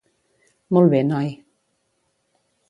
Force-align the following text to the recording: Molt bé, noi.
Molt 0.77 0.91
bé, 0.95 1.01
noi. 1.11 1.29